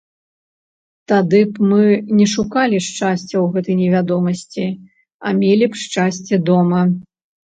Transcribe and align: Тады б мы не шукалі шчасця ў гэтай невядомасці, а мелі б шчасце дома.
Тады 1.11 1.41
б 1.49 1.53
мы 1.73 1.83
не 2.21 2.25
шукалі 2.31 2.79
шчасця 2.85 3.21
ў 3.23 3.43
гэтай 3.57 3.75
невядомасці, 3.81 4.65
а 5.29 5.35
мелі 5.43 5.69
б 5.75 5.83
шчасце 5.83 6.41
дома. 6.49 6.81